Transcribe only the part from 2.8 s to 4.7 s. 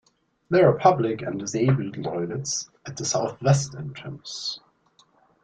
at the south-west entrance.